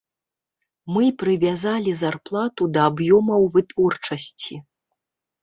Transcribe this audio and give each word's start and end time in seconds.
Мы 0.95 1.05
прывязалі 1.23 1.91
зарплату 1.99 2.63
да 2.79 2.87
аб'ёмаў 2.93 3.47
вытворчасці. 3.59 4.53